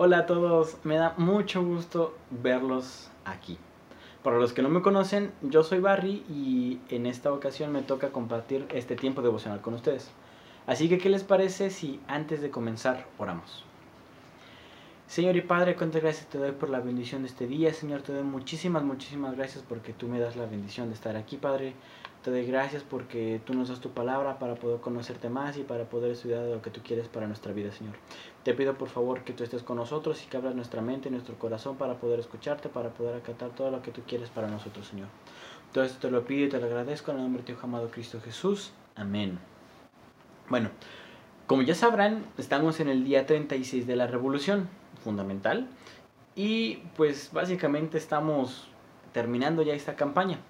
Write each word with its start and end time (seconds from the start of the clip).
Hola 0.00 0.18
a 0.18 0.26
todos, 0.26 0.76
me 0.84 0.94
da 0.94 1.14
mucho 1.16 1.60
gusto 1.64 2.16
verlos 2.30 3.10
aquí. 3.24 3.58
Para 4.22 4.38
los 4.38 4.52
que 4.52 4.62
no 4.62 4.68
me 4.68 4.80
conocen, 4.80 5.32
yo 5.42 5.64
soy 5.64 5.80
Barry 5.80 6.22
y 6.30 6.78
en 6.88 7.04
esta 7.04 7.32
ocasión 7.32 7.72
me 7.72 7.82
toca 7.82 8.10
compartir 8.10 8.64
este 8.72 8.94
tiempo 8.94 9.22
devocional 9.22 9.60
con 9.60 9.74
ustedes. 9.74 10.12
Así 10.68 10.88
que, 10.88 10.98
¿qué 10.98 11.08
les 11.08 11.24
parece 11.24 11.70
si 11.70 11.98
antes 12.06 12.40
de 12.40 12.52
comenzar 12.52 13.08
oramos? 13.18 13.64
Señor 15.08 15.34
y 15.34 15.40
Padre, 15.40 15.74
cuántas 15.74 16.00
gracias 16.00 16.28
te 16.28 16.38
doy 16.38 16.52
por 16.52 16.70
la 16.70 16.78
bendición 16.78 17.22
de 17.22 17.28
este 17.28 17.48
día. 17.48 17.74
Señor, 17.74 18.02
te 18.02 18.12
doy 18.12 18.22
muchísimas, 18.22 18.84
muchísimas 18.84 19.34
gracias 19.34 19.64
porque 19.68 19.92
tú 19.92 20.06
me 20.06 20.20
das 20.20 20.36
la 20.36 20.46
bendición 20.46 20.90
de 20.90 20.94
estar 20.94 21.16
aquí, 21.16 21.38
Padre. 21.38 21.74
Te 22.22 22.32
doy 22.32 22.44
gracias 22.46 22.82
porque 22.82 23.40
tú 23.44 23.54
nos 23.54 23.68
das 23.68 23.80
tu 23.80 23.90
palabra 23.90 24.38
para 24.38 24.56
poder 24.56 24.80
conocerte 24.80 25.28
más 25.28 25.56
y 25.56 25.62
para 25.62 25.84
poder 25.84 26.10
estudiar 26.10 26.42
lo 26.44 26.60
que 26.60 26.70
tú 26.70 26.80
quieres 26.82 27.06
para 27.06 27.28
nuestra 27.28 27.52
vida, 27.52 27.70
Señor. 27.70 27.94
Te 28.42 28.54
pido 28.54 28.76
por 28.76 28.88
favor 28.88 29.22
que 29.22 29.32
tú 29.32 29.44
estés 29.44 29.62
con 29.62 29.76
nosotros 29.76 30.22
y 30.24 30.26
que 30.26 30.36
abras 30.36 30.54
nuestra 30.54 30.82
mente 30.82 31.08
y 31.08 31.12
nuestro 31.12 31.38
corazón 31.38 31.76
para 31.76 31.94
poder 31.94 32.18
escucharte, 32.18 32.68
para 32.68 32.90
poder 32.90 33.16
acatar 33.16 33.50
todo 33.50 33.70
lo 33.70 33.82
que 33.82 33.92
tú 33.92 34.02
quieres 34.06 34.30
para 34.30 34.48
nosotros, 34.48 34.88
Señor. 34.88 35.08
Todo 35.72 35.84
esto 35.84 35.98
te 36.00 36.10
lo 36.10 36.24
pido 36.24 36.46
y 36.46 36.48
te 36.48 36.58
lo 36.58 36.66
agradezco 36.66 37.12
en 37.12 37.18
el 37.18 37.22
nombre 37.22 37.42
de 37.44 37.54
tu 37.54 37.64
amado 37.64 37.88
Cristo 37.90 38.20
Jesús. 38.20 38.72
Amén. 38.96 39.38
Bueno, 40.48 40.70
como 41.46 41.62
ya 41.62 41.74
sabrán, 41.74 42.24
estamos 42.36 42.80
en 42.80 42.88
el 42.88 43.04
día 43.04 43.26
36 43.26 43.86
de 43.86 43.96
la 43.96 44.06
Revolución, 44.06 44.68
fundamental, 45.04 45.68
y 46.34 46.76
pues 46.96 47.30
básicamente 47.32 47.96
estamos 47.96 48.68
terminando 49.12 49.62
ya 49.62 49.74
esta 49.74 49.94
campaña. 49.94 50.40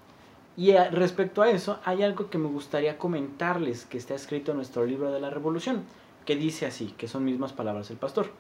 Y 0.59 0.77
respecto 0.77 1.43
a 1.43 1.51
eso, 1.51 1.79
hay 1.85 2.03
algo 2.03 2.31
que 2.31 2.37
me 2.37 2.49
gustaría 2.49 2.99
comentarles 2.99 3.87
que 3.87 3.97
está 3.97 4.17
escrito 4.17 4.51
en 4.51 4.57
nuestro 4.57 4.85
libro 4.85 5.13
de 5.13 5.21
la 5.21 5.31
Revolución, 5.31 5.85
que 6.27 6.35
dice 6.35 6.67
así, 6.67 6.93
que 6.99 7.07
son 7.07 7.25
mismas 7.25 7.53
palabras 7.53 7.91
del 7.91 7.97
pastor. 7.97 8.33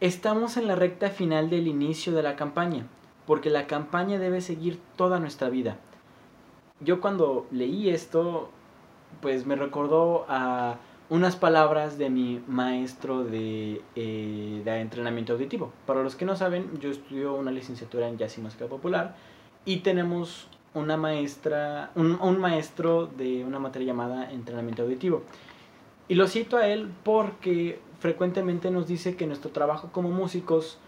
Estamos 0.00 0.58
en 0.58 0.68
la 0.68 0.74
recta 0.74 1.08
final 1.08 1.48
del 1.48 1.66
inicio 1.66 2.12
de 2.12 2.22
la 2.22 2.36
campaña, 2.36 2.86
porque 3.26 3.48
la 3.48 3.66
campaña 3.66 4.18
debe 4.18 4.42
seguir 4.42 4.78
toda 4.96 5.18
nuestra 5.18 5.48
vida. 5.48 5.78
Yo 6.80 7.00
cuando 7.00 7.46
leí 7.50 7.88
esto, 7.88 8.50
pues 9.22 9.46
me 9.46 9.56
recordó 9.56 10.26
a 10.28 10.76
unas 11.08 11.36
palabras 11.36 11.96
de 11.96 12.10
mi 12.10 12.42
maestro 12.46 13.24
de, 13.24 13.80
eh, 13.96 14.60
de, 14.62 14.80
entrenamiento 14.82 15.32
auditivo. 15.32 15.72
Para 15.86 16.02
los 16.02 16.16
que 16.16 16.26
no 16.26 16.36
saben, 16.36 16.78
yo 16.80 16.90
estudio 16.90 17.34
una 17.34 17.50
licenciatura 17.50 18.08
en 18.08 18.18
jazz 18.18 18.36
y 18.36 18.42
música 18.42 18.66
popular 18.66 19.16
y 19.64 19.78
tenemos 19.78 20.48
una 20.74 20.96
maestra, 20.96 21.90
un, 21.94 22.38
maestro 22.38 23.06
de 23.06 23.44
una 23.44 23.58
materia 23.58 23.88
llamada 23.88 24.30
entrenamiento 24.30 24.82
auditivo. 24.82 25.22
Y 26.08 26.14
lo 26.14 26.26
cito 26.26 26.56
a 26.56 26.68
él 26.68 26.90
porque 27.04 27.80
frecuentemente 28.00 28.70
nos 28.70 28.86
dice 28.86 29.16
que 29.16 29.26
nuestro 29.26 29.50
trabajo 29.50 29.90
como 29.92 30.10
músicos 30.10 30.78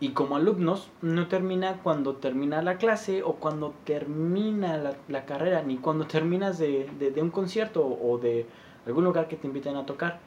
y 0.00 0.10
como 0.10 0.36
alumnos 0.36 0.90
no 1.02 1.26
termina 1.28 1.80
cuando 1.82 2.16
termina 2.16 2.62
la 2.62 2.76
clase 2.76 3.22
o 3.22 3.34
cuando 3.34 3.74
termina 3.84 4.94
la, 5.08 5.24
carrera, 5.24 5.62
ni 5.62 5.76
cuando 5.76 6.06
terminas 6.06 6.58
de, 6.58 6.88
de, 6.98 7.22
un 7.22 7.30
concierto 7.30 7.84
o 7.84 8.18
de 8.18 8.46
algún 8.86 9.04
lugar 9.04 9.28
que 9.28 9.36
te 9.36 9.46
inviten 9.46 9.76
a 9.76 9.86
tocar. 9.86 10.20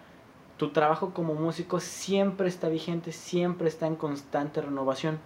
Tu 0.57 0.69
trabajo 0.69 1.13
como 1.13 1.33
músico 1.33 1.79
siempre 1.79 2.47
está 2.47 2.69
vigente, 2.69 3.11
siempre 3.11 3.67
está 3.67 3.87
en 3.87 3.95
constante 3.95 4.61
renovación, 4.61 5.19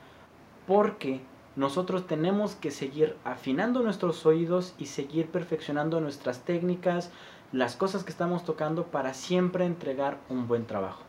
porque 0.67 1.21
nosotros 1.55 2.05
tenemos 2.05 2.55
que 2.55 2.70
seguir 2.70 3.16
afinando 3.23 3.82
nuestros 3.82 4.26
oídos 4.26 4.76
y 4.77 4.88
seguir 4.88 5.27
perfeccionando 5.27 6.02
nuestras 6.02 6.43
técnicas, 6.43 7.11
las 7.52 7.76
cosas 7.77 8.04
que 8.04 8.11
estamos 8.11 8.43
tocando 8.43 8.88
para 8.88 9.14
siempre 9.14 9.65
entregar 9.65 10.20
un 10.30 10.48
buen 10.48 10.65
trabajo. 10.65 11.04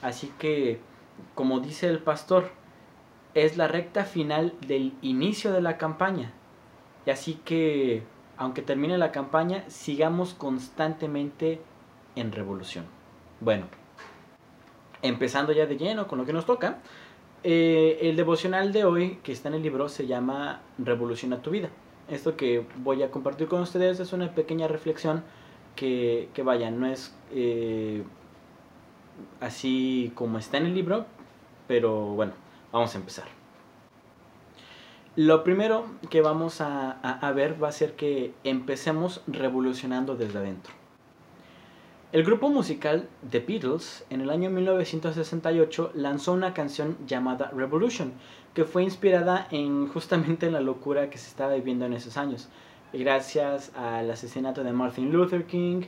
Así 0.00 0.32
que, 0.38 0.80
como 1.34 1.60
dice 1.60 1.88
el 1.88 1.98
pastor, 1.98 2.50
es 3.34 3.56
la 3.56 3.68
recta 3.68 4.04
final 4.04 4.54
del 4.66 4.94
inicio 5.02 5.52
de 5.52 5.60
la 5.60 5.76
campaña. 5.76 6.32
Y 7.04 7.10
así 7.10 7.34
que, 7.44 8.02
aunque 8.36 8.62
termine 8.62 8.96
la 8.96 9.12
campaña, 9.12 9.64
sigamos 9.68 10.32
constantemente 10.32 11.60
en 12.16 12.32
revolución. 12.32 12.86
Bueno, 13.40 13.66
empezando 15.02 15.52
ya 15.52 15.66
de 15.66 15.76
lleno 15.76 16.06
con 16.08 16.18
lo 16.18 16.24
que 16.24 16.32
nos 16.32 16.46
toca, 16.46 16.78
eh, 17.44 17.98
el 18.02 18.16
devocional 18.16 18.72
de 18.72 18.84
hoy, 18.84 19.18
que 19.22 19.32
está 19.32 19.48
en 19.48 19.54
el 19.54 19.62
libro, 19.62 19.88
se 19.88 20.06
llama 20.06 20.62
Revoluciona 20.78 21.42
tu 21.42 21.50
vida. 21.50 21.70
Esto 22.08 22.36
que 22.36 22.66
voy 22.76 23.02
a 23.02 23.10
compartir 23.10 23.48
con 23.48 23.60
ustedes 23.60 24.00
es 24.00 24.12
una 24.12 24.34
pequeña 24.34 24.68
reflexión 24.68 25.24
que, 25.76 26.28
vaya, 26.44 26.70
no 26.70 26.86
es 26.86 27.14
eh, 27.32 28.04
así 29.40 30.12
como 30.14 30.38
está 30.38 30.58
en 30.58 30.66
el 30.66 30.74
libro, 30.74 31.06
pero 31.66 32.06
bueno, 32.14 32.32
vamos 32.70 32.94
a 32.94 32.98
empezar. 32.98 33.26
Lo 35.16 35.44
primero 35.44 35.84
que 36.10 36.22
vamos 36.22 36.60
a 36.60 37.32
ver 37.34 37.62
va 37.62 37.68
a 37.68 37.72
ser 37.72 37.96
que 37.96 38.32
empecemos 38.44 39.22
revolucionando 39.26 40.16
desde 40.16 40.38
adentro. 40.38 40.81
El 42.12 42.24
grupo 42.24 42.50
musical 42.50 43.08
The 43.30 43.40
Beatles 43.40 44.04
en 44.10 44.20
el 44.20 44.28
año 44.28 44.50
1968 44.50 45.92
lanzó 45.94 46.34
una 46.34 46.52
canción 46.52 46.98
llamada 47.06 47.50
Revolution, 47.56 48.12
que 48.52 48.66
fue 48.66 48.82
inspirada 48.82 49.48
en 49.50 49.88
justamente 49.88 50.44
en 50.44 50.52
la 50.52 50.60
locura 50.60 51.08
que 51.08 51.16
se 51.16 51.28
estaba 51.28 51.54
viviendo 51.54 51.86
en 51.86 51.94
esos 51.94 52.18
años, 52.18 52.50
gracias 52.92 53.72
al 53.74 54.10
asesinato 54.10 54.62
de 54.62 54.74
Martin 54.74 55.10
Luther 55.10 55.46
King, 55.46 55.84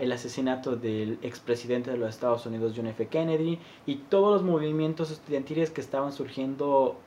el 0.00 0.10
asesinato 0.10 0.74
del 0.74 1.20
expresidente 1.22 1.92
de 1.92 1.96
los 1.96 2.08
Estados 2.08 2.44
Unidos 2.46 2.72
John 2.74 2.88
F. 2.88 3.06
Kennedy 3.06 3.60
y 3.86 3.94
todos 4.08 4.32
los 4.32 4.42
movimientos 4.42 5.12
estudiantiles 5.12 5.70
que 5.70 5.80
estaban 5.80 6.10
surgiendo 6.10 6.98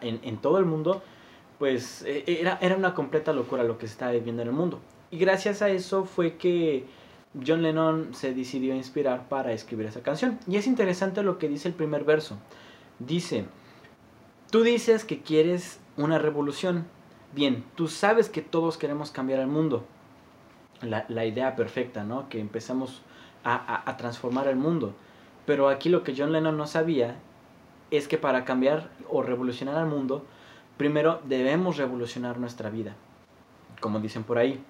en, 0.00 0.20
en, 0.22 0.38
todo 0.38 0.56
el 0.58 0.64
mundo, 0.64 1.02
pues 1.58 2.02
e, 2.06 2.24
era, 2.40 2.58
era 2.62 2.74
una 2.74 2.94
completa 2.94 3.34
locura 3.34 3.64
lo 3.64 3.76
que 3.76 3.86
se 3.86 3.92
estaba 3.92 4.12
viviendo 4.12 4.40
en 4.40 4.48
el 4.48 4.54
mundo. 4.54 4.80
Y 5.10 5.18
gracias 5.18 5.60
a 5.60 5.68
eso 5.68 6.06
fue 6.06 6.36
que 6.36 6.86
John 7.44 7.62
Lennon 7.62 8.14
se 8.14 8.34
decidió 8.34 8.72
a 8.72 8.76
inspirar 8.76 9.28
para 9.28 9.52
escribir 9.52 9.86
esa 9.86 10.02
canción. 10.02 10.38
Y 10.46 10.56
es 10.56 10.66
interesante 10.66 11.22
lo 11.22 11.38
que 11.38 11.48
dice 11.48 11.68
el 11.68 11.74
primer 11.74 12.04
verso. 12.04 12.38
Dice, 12.98 13.46
tú 14.50 14.62
dices 14.62 15.04
que 15.04 15.20
quieres 15.20 15.80
una 15.96 16.18
revolución. 16.18 16.86
Bien, 17.34 17.64
tú 17.74 17.88
sabes 17.88 18.28
que 18.28 18.42
todos 18.42 18.78
queremos 18.78 19.10
cambiar 19.10 19.40
el 19.40 19.48
mundo. 19.48 19.84
La, 20.80 21.24
idea 21.24 21.56
perfecta, 21.56 22.04
¿no? 22.04 22.28
Que 22.28 22.38
empezamos 22.38 23.02
a, 23.44 23.96
transformar 23.98 24.48
el 24.48 24.56
mundo. 24.56 24.94
Pero 25.44 25.68
aquí 25.68 25.88
lo 25.88 26.02
que 26.02 26.14
John 26.16 26.32
Lennon 26.32 26.56
no 26.56 26.66
sabía 26.66 27.16
es 27.90 28.08
que 28.08 28.18
para 28.18 28.44
cambiar 28.44 28.90
o 29.08 29.22
revolucionar 29.22 29.76
al 29.76 29.86
mundo, 29.86 30.24
primero 30.76 31.20
debemos 31.24 31.76
revolucionar 31.76 32.38
nuestra 32.38 32.70
vida. 32.70 32.94
Como 33.80 34.00
dicen 34.00 34.24
por 34.24 34.38
ahí, 34.38 34.62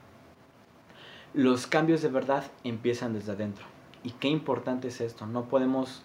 los 1.37 1.67
cambios 1.67 2.01
de 2.01 2.09
verdad 2.09 2.45
empiezan 2.65 3.13
desde 3.13 3.33
adentro. 3.33 3.67
Y 4.03 4.13
qué 4.13 4.29
importante 4.29 4.89
es 4.89 5.03
esto. 5.03 5.27
No 5.27 5.45
podemos 5.51 6.03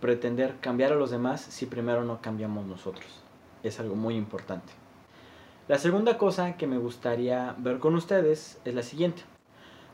pretender 0.00 0.56
cambiar 0.60 0.90
a 0.90 0.96
los 0.96 1.12
demás 1.12 1.40
si 1.40 1.66
primero 1.66 2.02
no 2.02 2.20
cambiamos 2.20 2.66
nosotros. 2.66 3.06
Es 3.62 3.78
algo 3.78 3.94
muy 3.94 4.16
importante. 4.16 4.72
La 5.68 5.78
segunda 5.78 6.18
cosa 6.18 6.56
que 6.56 6.66
me 6.66 6.78
gustaría 6.78 7.54
ver 7.56 7.78
con 7.78 7.94
ustedes 7.94 8.60
es 8.64 8.74
la 8.74 8.82
siguiente. 8.82 9.22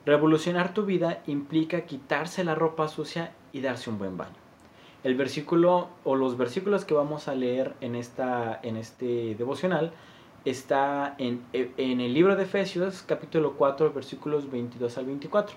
Revolucionar 0.07 0.73
tu 0.73 0.87
vida 0.87 1.23
implica 1.27 1.83
quitarse 1.83 2.43
la 2.43 2.55
ropa 2.55 2.89
sucia 2.89 3.35
y 3.53 3.61
darse 3.61 3.91
un 3.91 3.99
buen 3.99 4.17
baño. 4.17 4.37
El 5.05 5.15
versículo 5.15 5.89
o 6.05 6.17
los 6.17 6.39
versículos 6.39 6.87
que 6.87 6.95
vamos 6.95 7.29
a 7.29 7.35
leer 7.35 7.75
en, 7.83 7.97
esta, 7.97 8.59
en 8.63 8.79
este 8.79 9.35
devocional 9.35 9.93
está 10.45 11.15
en, 11.19 11.43
en, 11.53 12.01
el 12.01 12.15
libro 12.15 12.37
de 12.37 12.45
Efesios 12.45 13.03
capítulo 13.07 13.55
4 13.55 13.93
versículos 13.93 14.51
22 14.51 14.97
al 14.99 15.07
24, 15.07 15.57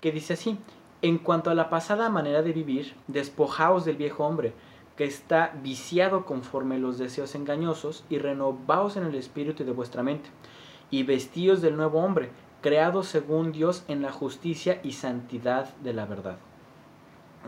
que 0.00 0.12
dice 0.12 0.34
así, 0.34 0.58
en 1.02 1.18
cuanto 1.18 1.50
a 1.50 1.54
la 1.54 1.70
pasada 1.70 2.08
manera 2.08 2.42
de 2.42 2.52
vivir, 2.52 2.94
despojaos 3.08 3.84
del 3.84 3.96
viejo 3.96 4.24
hombre, 4.24 4.52
que 4.96 5.04
está 5.04 5.52
viciado 5.62 6.24
conforme 6.24 6.78
los 6.78 6.98
deseos 6.98 7.34
engañosos, 7.34 8.04
y 8.08 8.18
renovaos 8.18 8.96
en 8.96 9.04
el 9.04 9.14
espíritu 9.14 9.64
de 9.64 9.72
vuestra 9.72 10.02
mente, 10.02 10.30
y 10.90 11.02
vestíos 11.02 11.60
del 11.60 11.76
nuevo 11.76 12.00
hombre, 12.00 12.30
creado 12.60 13.02
según 13.02 13.50
Dios 13.50 13.84
en 13.88 14.02
la 14.02 14.12
justicia 14.12 14.80
y 14.84 14.92
santidad 14.92 15.74
de 15.78 15.92
la 15.92 16.06
verdad. 16.06 16.36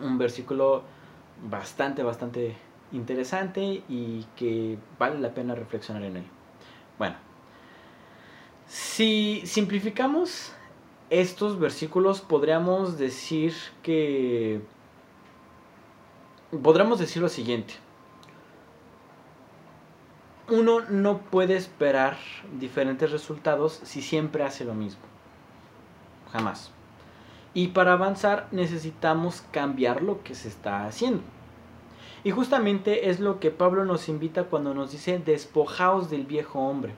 Un 0.03 0.19
versículo 0.19 0.83
bastante, 1.49 2.03
bastante 2.03 2.57
interesante 2.91 3.85
y 3.89 4.27
que 4.37 4.79
vale 4.99 5.21
la 5.21 5.33
pena 5.33 5.55
reflexionar 5.55 6.03
en 6.03 6.17
él. 6.19 6.34
Bueno, 6.99 7.17
si 8.67 9.43
simplificamos 9.47 10.53
estos 11.11 11.59
versículos, 11.59 12.21
podríamos 12.21 12.99
decir 12.99 13.55
que... 13.83 14.61
Podríamos 16.63 16.99
decir 16.99 17.21
lo 17.21 17.29
siguiente. 17.29 17.75
Uno 20.49 20.81
no 20.89 21.19
puede 21.19 21.57
esperar 21.57 22.17
diferentes 22.59 23.11
resultados 23.11 23.81
si 23.83 24.03
siempre 24.03 24.45
hace 24.45 24.65
lo 24.65 24.75
mismo. 24.75 25.03
Jamás. 26.33 26.71
Y 27.55 27.69
para 27.69 27.93
avanzar 27.95 28.49
necesitamos 28.51 29.43
cambiar 29.51 30.03
lo 30.03 30.23
que 30.23 30.35
se 30.35 30.49
está 30.49 30.87
haciendo. 30.87 31.23
Y 32.25 32.31
justamente 32.31 33.11
es 33.11 33.21
lo 33.21 33.39
que 33.39 33.51
Pablo 33.51 33.85
nos 33.85 34.09
invita 34.09 34.45
cuando 34.45 34.73
nos 34.73 34.91
dice 34.91 35.19
despojaos 35.19 36.09
del 36.09 36.25
viejo 36.25 36.59
hombre. 36.59 36.95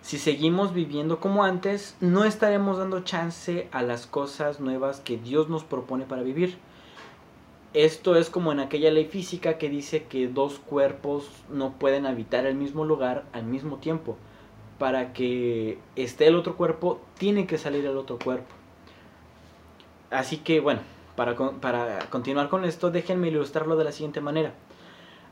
Si 0.00 0.18
seguimos 0.18 0.72
viviendo 0.72 1.20
como 1.20 1.44
antes, 1.44 1.94
no 2.00 2.24
estaremos 2.24 2.78
dando 2.78 3.00
chance 3.00 3.68
a 3.70 3.82
las 3.82 4.06
cosas 4.06 4.58
nuevas 4.58 5.00
que 5.00 5.18
Dios 5.18 5.48
nos 5.48 5.64
propone 5.64 6.06
para 6.06 6.22
vivir. 6.22 6.56
Esto 7.74 8.16
es 8.16 8.28
como 8.28 8.52
en 8.52 8.60
aquella 8.60 8.90
ley 8.90 9.04
física 9.04 9.58
que 9.58 9.68
dice 9.68 10.04
que 10.04 10.28
dos 10.28 10.58
cuerpos 10.58 11.30
no 11.50 11.72
pueden 11.72 12.06
habitar 12.06 12.46
el 12.46 12.54
mismo 12.54 12.84
lugar 12.84 13.24
al 13.32 13.44
mismo 13.44 13.76
tiempo. 13.76 14.16
Para 14.78 15.12
que 15.12 15.78
esté 15.94 16.26
el 16.26 16.34
otro 16.36 16.56
cuerpo, 16.56 17.00
tiene 17.16 17.46
que 17.46 17.58
salir 17.58 17.84
el 17.84 17.96
otro 17.96 18.18
cuerpo. 18.18 18.52
Así 20.10 20.38
que 20.38 20.60
bueno, 20.60 20.80
para, 21.16 21.36
para 21.36 22.10
continuar 22.10 22.48
con 22.48 22.64
esto, 22.64 22.90
déjenme 22.90 23.28
ilustrarlo 23.28 23.76
de 23.76 23.84
la 23.84 23.92
siguiente 23.92 24.20
manera. 24.20 24.54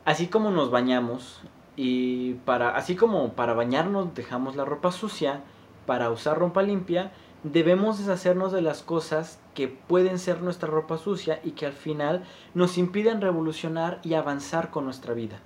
Así 0.05 0.29
como 0.29 0.51
nos 0.51 0.71
bañamos, 0.71 1.41
y 1.77 2.35
para, 2.45 2.77
así 2.77 2.97
como 2.97 3.33
para 3.35 3.55
bañarnos 3.55 4.15
dejamos 4.15 4.57
la 4.57 4.65
ropa 4.65 4.93
sucia, 4.93 5.43
para 5.87 6.11
usar 6.11 6.39
ropa 6.39 6.63
limpia, 6.63 7.13
debemos 7.43 7.99
deshacernos 7.99 8.53
de 8.53 8.61
las 8.61 8.83
cosas 8.83 9.41
que 9.55 9.69
pueden 9.69 10.19
ser 10.19 10.43
nuestra 10.43 10.69
ropa 10.69 10.99
sucia 10.99 11.41
y 11.43 11.53
que 11.53 11.67
al 11.67 11.73
final 11.73 12.25
nos 12.55 12.77
impiden 12.77 13.21
revolucionar 13.21 14.01
y 14.03 14.15
avanzar 14.15 14.71
con 14.71 14.85
nuestra 14.85 15.15
vida. 15.15 15.39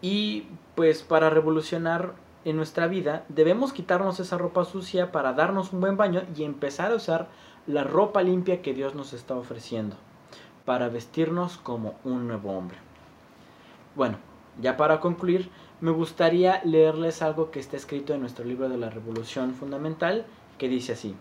Y 0.00 0.48
pues 0.74 1.02
para 1.02 1.30
revolucionar 1.30 2.14
en 2.44 2.56
nuestra 2.56 2.88
vida 2.88 3.24
debemos 3.28 3.72
quitarnos 3.72 4.18
esa 4.18 4.36
ropa 4.36 4.64
sucia 4.64 5.12
para 5.12 5.32
darnos 5.32 5.72
un 5.72 5.80
buen 5.80 5.96
baño 5.96 6.22
y 6.36 6.42
empezar 6.42 6.90
a 6.90 6.96
usar 6.96 7.28
la 7.66 7.84
ropa 7.84 8.22
limpia 8.22 8.62
que 8.62 8.74
Dios 8.74 8.94
nos 8.94 9.12
está 9.12 9.36
ofreciendo 9.36 9.96
para 10.64 10.88
vestirnos 10.88 11.58
como 11.58 11.94
un 12.04 12.26
nuevo 12.26 12.52
hombre. 12.52 12.78
Bueno, 13.94 14.18
ya 14.60 14.76
para 14.76 15.00
concluir, 15.00 15.50
me 15.80 15.90
gustaría 15.90 16.60
leerles 16.64 17.22
algo 17.22 17.50
que 17.50 17.60
está 17.60 17.76
escrito 17.76 18.14
en 18.14 18.20
nuestro 18.20 18.44
libro 18.44 18.68
de 18.68 18.78
la 18.78 18.90
Revolución 18.90 19.54
Fundamental, 19.54 20.26
que 20.58 20.68
dice 20.68 20.92
así. 20.92 21.14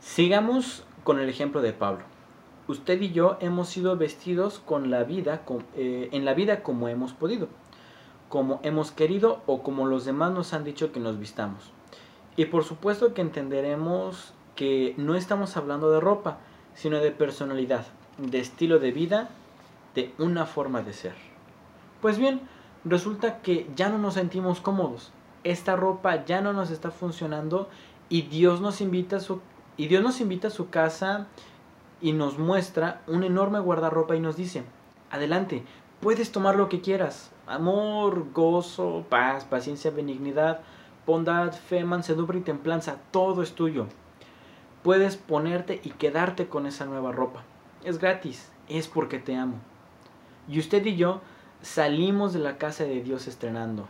Sigamos 0.00 0.84
con 1.04 1.18
el 1.18 1.28
ejemplo 1.28 1.62
de 1.62 1.72
Pablo. 1.72 2.04
Usted 2.68 3.00
y 3.00 3.12
yo 3.12 3.36
hemos 3.40 3.68
sido 3.68 3.96
vestidos 3.96 4.60
con 4.60 4.90
la 4.90 5.04
vida, 5.04 5.42
eh, 5.76 6.08
en 6.12 6.24
la 6.24 6.34
vida 6.34 6.62
como 6.62 6.88
hemos 6.88 7.12
podido, 7.12 7.48
como 8.28 8.60
hemos 8.62 8.92
querido 8.92 9.42
o 9.46 9.62
como 9.62 9.86
los 9.86 10.04
demás 10.04 10.32
nos 10.32 10.52
han 10.52 10.64
dicho 10.64 10.92
que 10.92 11.00
nos 11.00 11.18
vistamos. 11.18 11.72
Y 12.36 12.46
por 12.46 12.64
supuesto 12.64 13.14
que 13.14 13.20
entenderemos 13.20 14.32
que 14.54 14.94
no 14.96 15.14
estamos 15.14 15.56
hablando 15.56 15.90
de 15.90 16.00
ropa, 16.00 16.38
sino 16.74 16.98
de 16.98 17.10
personalidad, 17.10 17.86
de 18.18 18.38
estilo 18.38 18.78
de 18.78 18.92
vida, 18.92 19.30
de 19.94 20.12
una 20.18 20.46
forma 20.46 20.82
de 20.82 20.92
ser. 20.92 21.14
Pues 22.00 22.18
bien, 22.18 22.40
resulta 22.84 23.40
que 23.42 23.68
ya 23.76 23.88
no 23.88 23.98
nos 23.98 24.14
sentimos 24.14 24.60
cómodos. 24.60 25.12
Esta 25.44 25.76
ropa 25.76 26.24
ya 26.24 26.40
no 26.40 26.52
nos 26.52 26.70
está 26.70 26.90
funcionando 26.90 27.68
y 28.08 28.22
Dios 28.22 28.60
nos 28.60 28.80
invita 28.80 29.16
a 29.16 29.20
su, 29.20 29.40
y 29.76 29.88
Dios 29.88 30.02
nos 30.02 30.20
invita 30.20 30.48
a 30.48 30.50
su 30.50 30.70
casa 30.70 31.26
y 32.00 32.12
nos 32.12 32.38
muestra 32.38 33.02
un 33.06 33.24
enorme 33.24 33.60
guardarropa 33.60 34.16
y 34.16 34.20
nos 34.20 34.36
dice, 34.36 34.64
adelante, 35.10 35.64
puedes 36.00 36.32
tomar 36.32 36.56
lo 36.56 36.68
que 36.68 36.80
quieras. 36.80 37.30
Amor, 37.46 38.32
gozo, 38.32 39.04
paz, 39.08 39.44
paciencia, 39.44 39.90
benignidad, 39.90 40.60
bondad, 41.06 41.52
fe, 41.52 41.84
mansedumbre 41.84 42.38
y 42.38 42.42
templanza, 42.42 42.98
todo 43.10 43.42
es 43.42 43.52
tuyo. 43.52 43.86
Puedes 44.82 45.16
ponerte 45.16 45.80
y 45.84 45.90
quedarte 45.90 46.48
con 46.48 46.66
esa 46.66 46.86
nueva 46.86 47.12
ropa. 47.12 47.44
Es 47.84 47.98
gratis, 47.98 48.50
es 48.68 48.88
porque 48.88 49.18
te 49.18 49.36
amo. 49.36 49.56
Y 50.48 50.58
usted 50.58 50.84
y 50.84 50.96
yo 50.96 51.20
salimos 51.60 52.32
de 52.32 52.40
la 52.40 52.58
casa 52.58 52.84
de 52.84 53.02
Dios 53.02 53.28
estrenando. 53.28 53.86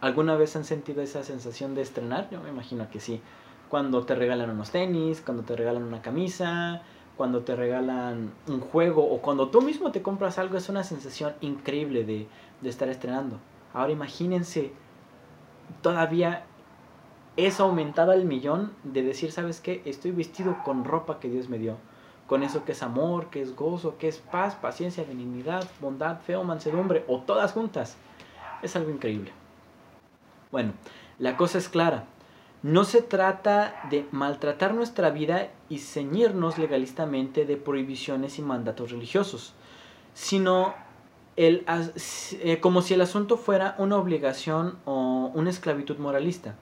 ¿Alguna 0.00 0.36
vez 0.36 0.56
han 0.56 0.64
sentido 0.64 1.02
esa 1.02 1.22
sensación 1.22 1.74
de 1.74 1.82
estrenar? 1.82 2.28
Yo 2.30 2.40
me 2.40 2.50
imagino 2.50 2.90
que 2.90 3.00
sí. 3.00 3.20
Cuando 3.68 4.04
te 4.04 4.14
regalan 4.14 4.50
unos 4.50 4.70
tenis, 4.70 5.20
cuando 5.20 5.44
te 5.44 5.56
regalan 5.56 5.82
una 5.82 6.02
camisa, 6.02 6.82
cuando 7.16 7.42
te 7.42 7.54
regalan 7.54 8.32
un 8.48 8.60
juego 8.60 9.08
o 9.08 9.20
cuando 9.20 9.48
tú 9.48 9.62
mismo 9.62 9.92
te 9.92 10.02
compras 10.02 10.38
algo, 10.38 10.56
es 10.56 10.68
una 10.68 10.82
sensación 10.84 11.34
increíble 11.40 12.04
de, 12.04 12.26
estar 12.68 12.88
estrenando. 12.88 13.38
Ahora 13.74 13.92
imagínense, 13.92 14.72
todavía 15.82 16.44
es 17.36 17.60
aumentado 17.60 18.12
al 18.12 18.24
millón 18.24 18.72
de 18.84 19.02
decir, 19.02 19.32
¿sabes 19.32 19.60
qué? 19.60 19.82
Estoy 19.84 20.10
vestido 20.10 20.56
con 20.64 20.84
ropa 20.84 21.20
que 21.20 21.28
Dios 21.28 21.48
me 21.48 21.58
dio 21.58 21.76
con 22.32 22.42
eso 22.42 22.64
que 22.64 22.72
es 22.72 22.82
amor, 22.82 23.28
que 23.28 23.42
es 23.42 23.54
gozo, 23.54 23.98
que 23.98 24.08
es 24.08 24.16
paz, 24.16 24.54
paciencia, 24.54 25.04
benignidad, 25.04 25.68
bondad, 25.82 26.20
feo, 26.20 26.42
mansedumbre, 26.44 27.04
o 27.06 27.18
todas 27.18 27.52
juntas. 27.52 27.98
Es 28.62 28.74
algo 28.74 28.90
increíble. 28.90 29.32
Bueno, 30.50 30.72
la 31.18 31.36
cosa 31.36 31.58
es 31.58 31.68
clara. 31.68 32.06
No 32.62 32.84
se 32.84 33.02
trata 33.02 33.86
de 33.90 34.06
maltratar 34.12 34.72
nuestra 34.72 35.10
vida 35.10 35.50
y 35.68 35.80
ceñirnos 35.80 36.56
legalistamente 36.56 37.44
de 37.44 37.58
prohibiciones 37.58 38.38
y 38.38 38.42
mandatos 38.42 38.92
religiosos, 38.92 39.52
sino 40.14 40.72
el, 41.36 41.66
eh, 42.40 42.60
como 42.60 42.80
si 42.80 42.94
el 42.94 43.02
asunto 43.02 43.36
fuera 43.36 43.74
una 43.76 43.98
obligación 43.98 44.78
o 44.86 45.30
una 45.34 45.50
esclavitud 45.50 45.98
moralista. 45.98 46.54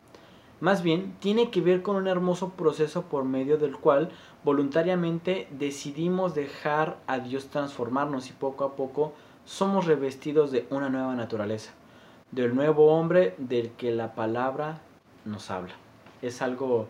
Más 0.61 0.83
bien, 0.83 1.17
tiene 1.21 1.51
que 1.51 1.63
ver 1.63 1.81
con 1.81 1.97
un 1.97 2.07
hermoso 2.07 2.51
proceso 2.51 3.03
por 3.03 3.25
medio 3.25 3.57
del 3.57 3.79
cual 3.79 4.11
voluntariamente 4.45 5.49
decidimos 5.51 6.35
dejar 6.35 6.99
a 7.07 7.19
Dios 7.19 7.49
transformarnos 7.49 8.29
y 8.29 8.33
poco 8.33 8.65
a 8.65 8.77
poco 8.77 9.15
somos 9.47 9.87
revestidos 9.87 10.53
de 10.53 10.67
una 10.69 10.91
nueva 10.91 11.15
naturaleza, 11.15 11.73
del 12.31 12.55
nuevo 12.55 12.95
hombre 12.95 13.35
del 13.39 13.71
que 13.71 13.91
la 13.91 14.15
palabra 14.15 14.83
nos 15.25 15.51
habla. 15.51 15.73
Es 16.21 16.43
algo 16.43 16.89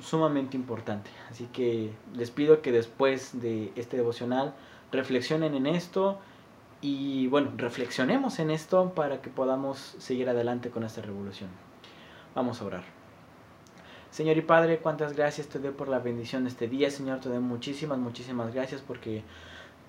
sumamente 0.00 0.56
importante. 0.56 1.10
Así 1.30 1.48
que 1.52 1.90
les 2.14 2.30
pido 2.30 2.62
que 2.62 2.70
después 2.70 3.40
de 3.40 3.72
este 3.74 3.96
devocional 3.96 4.54
reflexionen 4.92 5.56
en 5.56 5.66
esto 5.66 6.18
y 6.80 7.26
bueno, 7.26 7.50
reflexionemos 7.56 8.38
en 8.38 8.52
esto 8.52 8.92
para 8.94 9.20
que 9.20 9.30
podamos 9.30 9.96
seguir 9.98 10.28
adelante 10.28 10.70
con 10.70 10.84
esta 10.84 11.02
revolución. 11.02 11.50
Vamos 12.34 12.60
a 12.60 12.64
orar. 12.64 12.82
Señor 14.10 14.36
y 14.36 14.42
Padre, 14.42 14.78
cuántas 14.78 15.14
gracias 15.14 15.48
te 15.48 15.58
doy 15.58 15.72
por 15.72 15.88
la 15.88 15.98
bendición 15.98 16.44
de 16.44 16.50
este 16.50 16.68
día, 16.68 16.90
Señor. 16.90 17.20
Te 17.20 17.28
doy 17.28 17.38
muchísimas, 17.38 17.98
muchísimas 17.98 18.52
gracias 18.54 18.80
porque 18.80 19.22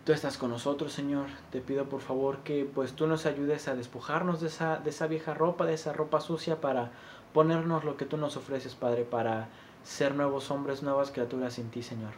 tú 0.04 0.14
estás 0.14 0.38
con 0.38 0.52
nosotros, 0.52 0.94
Señor. 0.94 1.28
Te 1.52 1.62
pido 1.62 1.86
por 1.86 2.02
favor 2.02 2.40
que 2.40 2.66
pues 2.66 2.94
tú 2.94 3.08
nos 3.08 3.26
ayudes 3.26 3.68
a 3.68 3.76
despojarnos 3.76 4.42
de 4.42 4.48
esa, 4.48 4.78
de 4.78 4.92
esa 4.92 5.08
vieja 5.08 5.34
ropa, 5.34 5.66
de 5.66 5.74
esa 5.74 5.94
ropa 5.94 6.22
sucia 6.22 6.62
para 6.62 6.92
ponernos 7.34 7.84
lo 7.84 7.98
que 7.98 8.06
tú 8.06 8.18
nos 8.18 8.38
ofreces, 8.38 8.76
Padre, 8.76 9.04
para 9.04 9.50
ser 9.84 10.16
nuevos 10.16 10.52
hombres, 10.52 10.84
nuevas 10.84 11.12
criaturas 11.12 11.58
en 11.60 11.70
ti, 11.70 11.84
Señor. 11.84 12.14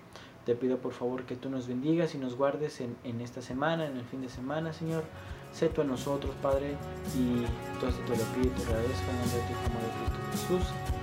Te 0.46 0.56
pido 0.56 0.78
por 0.78 0.94
favor 0.94 1.24
que 1.24 1.36
tú 1.36 1.50
nos 1.50 1.68
bendigas 1.68 2.16
y 2.16 2.18
nos 2.18 2.36
guardes 2.36 2.80
en, 2.80 2.96
en 3.04 3.20
esta 3.22 3.42
semana, 3.42 3.86
en 3.86 3.98
el 3.98 4.06
fin 4.06 4.22
de 4.22 4.30
semana, 4.30 4.72
Señor. 4.72 5.04
Sé 5.54 5.70
tú 5.70 5.82
en 5.82 5.88
nosotros, 5.88 6.34
Padre, 6.42 6.76
y 7.16 7.44
esto 7.44 7.88
te 8.06 8.18
lo 8.18 8.24
pido 8.34 8.46
y 8.46 8.50
te 8.50 8.64
agradezco 8.64 9.10
en 9.10 9.20
nombre 9.20 9.38
de 9.38 9.48
tu 9.48 9.54
Cristo 9.54 10.58
Jesús. 10.58 10.97